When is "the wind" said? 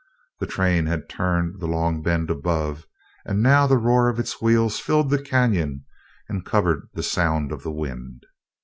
7.61-8.23